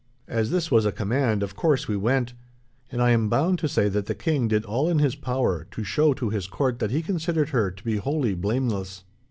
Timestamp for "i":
3.03-3.11